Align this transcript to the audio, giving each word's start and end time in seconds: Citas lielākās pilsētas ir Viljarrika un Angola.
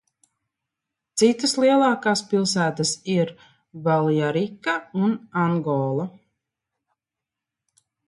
Citas 1.21 1.53
lielākās 1.63 2.23
pilsētas 2.31 2.95
ir 3.17 3.35
Viljarrika 3.91 4.77
un 5.05 5.17
Angola. 5.47 6.11